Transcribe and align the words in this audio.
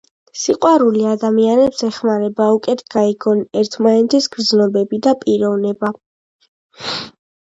სიყვარული 0.43 1.03
ადამიანებს 1.09 1.83
ეხმარება, 1.87 2.47
უკეთ 2.55 2.81
გაიგონ 2.95 3.43
ერთმანეთის 3.61 4.29
გრძნობები 4.37 5.01
და 5.09 5.13
პიროვნება. 5.25 5.93